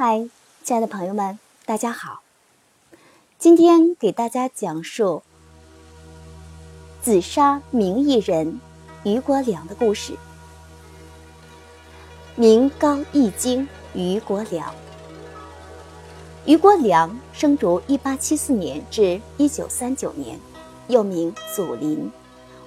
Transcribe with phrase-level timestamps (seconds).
[0.00, 0.28] 嗨，
[0.62, 2.22] 亲爱的朋友们，大家好。
[3.36, 5.24] 今天给大家讲述
[7.02, 8.60] 紫砂名艺人
[9.02, 10.16] 余国良的故事。
[12.36, 14.72] 名高一经余国良。
[16.44, 20.38] 余国良生卒一八七四年至一九三九年，
[20.86, 22.08] 又名祖林，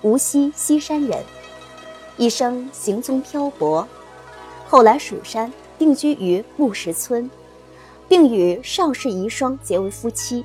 [0.00, 1.22] 无锡西山人，
[2.16, 3.86] 一生行踪漂泊，
[4.66, 5.52] 后来蜀山。
[5.78, 7.30] 定居于木石村，
[8.08, 10.44] 并与邵氏遗孀结为夫妻。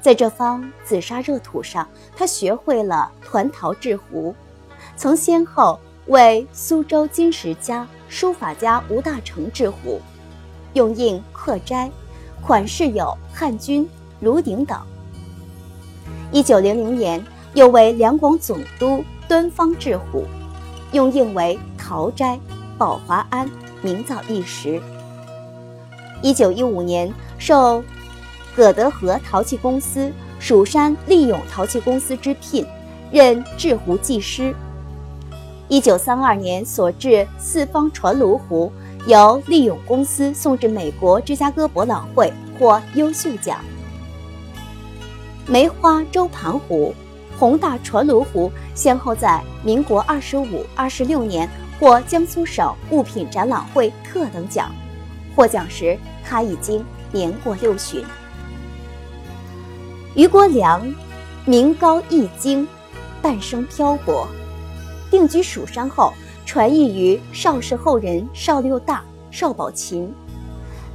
[0.00, 1.86] 在这方紫砂热土上，
[2.16, 4.34] 他学会了团陶制壶，
[4.96, 10.00] 曾先后为苏州金石家、书法家吴大成制壶，
[10.72, 11.88] 用印刻斋，
[12.44, 13.88] 款式有汉军、
[14.20, 14.80] 炉鼎等。
[16.32, 17.24] 一九零零年，
[17.54, 20.24] 又为两广总督端方制壶，
[20.90, 22.40] 用印为陶斋、
[22.76, 23.48] 宝华庵。
[23.82, 24.80] 名噪一时。
[26.22, 27.82] 一九一五年，受
[28.54, 32.64] 葛德和陶器公司、蜀山利永陶器公司之聘，
[33.10, 34.54] 任制壶技师。
[35.68, 38.70] 一九三二年所制四方传炉壶，
[39.06, 43.58] 由利永公司送至美国芝加哥博览会，获优秀奖。
[45.46, 46.94] 梅花周盘壶、
[47.38, 51.48] 宏大传炉壶，先后在民国二十五、二十六年。
[51.82, 54.72] 获江苏省物品展览会特等奖，
[55.34, 58.04] 获奖时他已经年过六旬。
[60.14, 60.80] 余国良，
[61.44, 62.68] 名高易经，
[63.20, 64.28] 半生漂泊，
[65.10, 66.12] 定居蜀山后，
[66.46, 69.02] 传艺于邵氏后人邵六大、
[69.32, 70.14] 邵宝琴，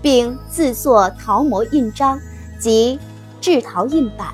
[0.00, 2.16] 并自作陶模印章
[2.60, 2.96] 及
[3.40, 4.28] 制陶印版。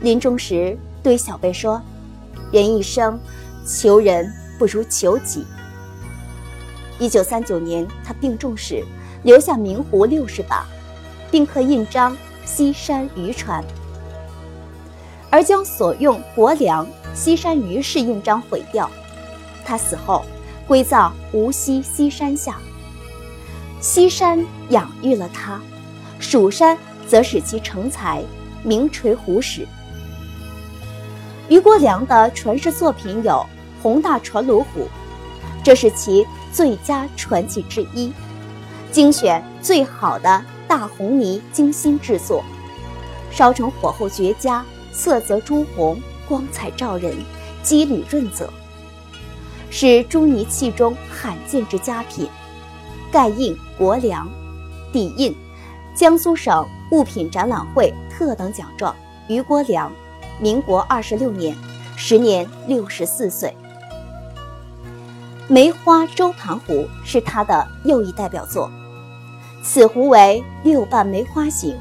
[0.00, 1.82] 临终时对小辈说
[2.50, 3.20] ：“人一生，
[3.66, 4.26] 求人。”
[4.60, 5.46] 不如求己。
[6.98, 8.84] 一九三九年，他病重时，
[9.22, 10.66] 留下明湖六十把，
[11.30, 13.64] 并刻印章“西山渔船”，
[15.32, 18.90] 而将所用“国梁西山渔”氏印章毁掉。
[19.64, 20.26] 他死后，
[20.66, 22.58] 归葬无锡西山下。
[23.80, 25.58] 西山养育了他，
[26.18, 26.76] 蜀山
[27.08, 28.22] 则使其成才，
[28.62, 29.66] 名垂湖史。
[31.48, 33.42] 余国良的传世作品有。
[33.82, 34.88] 宏大传炉虎，
[35.62, 38.12] 这是其最佳传奇之一，
[38.92, 42.44] 精选最好的大红泥精心制作，
[43.30, 47.14] 烧成火候绝佳，色泽朱红，光彩照人，
[47.62, 48.52] 肌理润泽，
[49.70, 52.28] 是朱泥器中罕见之佳品。
[53.12, 54.28] 盖印国良，
[54.92, 55.34] 底印
[55.94, 58.94] 江苏省物品展览会特等奖状。
[59.28, 59.90] 余国良，
[60.40, 61.56] 民国二十六年，
[61.96, 63.52] 时年六十四岁。
[65.50, 68.70] 梅花周盘壶是他的又一代表作，
[69.64, 71.76] 此壶为六瓣梅花形，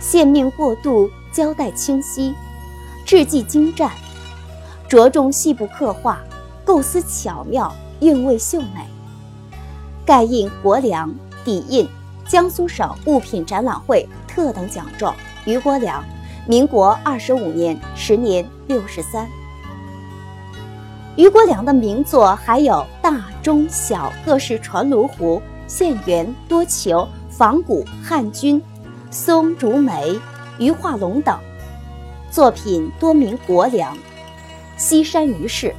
[0.00, 2.34] 线面过渡，交代清晰，
[3.06, 3.88] 质迹精湛，
[4.88, 6.18] 着重细部刻画，
[6.64, 8.88] 构思巧妙，韵味秀美。
[10.04, 11.14] 盖印国良，
[11.44, 11.88] 底印
[12.26, 15.14] 江苏省物品展览会特等奖状。
[15.44, 16.02] 余国良，
[16.44, 19.28] 民国二十五年，时年六十三。
[21.16, 28.60] 余国良的名作还有大、中、小各式传炉壶、线圆、多球、仿古、汉军、
[29.12, 30.18] 松竹梅、
[30.58, 31.38] 鱼化龙等
[32.32, 33.96] 作品，多名国良、
[34.76, 35.72] 西山余氏。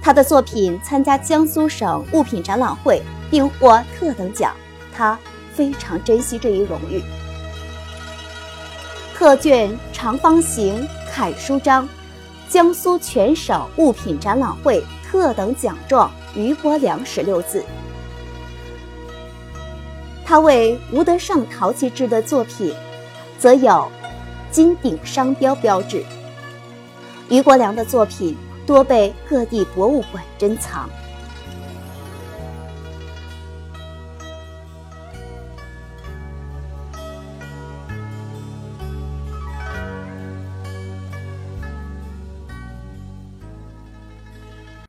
[0.00, 4.54] 他的作品参加江苏省物品展览会，并获特等奖，
[4.94, 5.18] 他
[5.52, 7.02] 非常珍惜这一荣誉。
[9.14, 11.86] 特卷长方形楷书章。
[12.54, 17.64] 江苏全省物品展览会特等奖状余国良十六字。
[20.24, 22.72] 他为吴德胜陶器制的作品，
[23.40, 23.90] 则有
[24.52, 26.04] 金鼎商标标志。
[27.28, 30.88] 余国良的作品多被各地博物馆珍藏，